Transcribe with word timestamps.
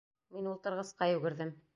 Мин 0.37 0.47
ултырғысҡа 0.53 1.09
йүгерҙем. 1.13 1.53